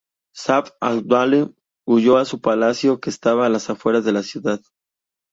[0.35, 1.51] Sayf al-Dawla
[1.87, 4.59] huyó de su palacio, que estaba a las afueras de la ciudad.